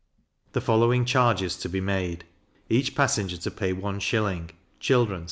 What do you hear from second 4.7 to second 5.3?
6d.